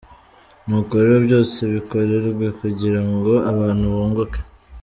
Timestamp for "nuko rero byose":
0.65-1.59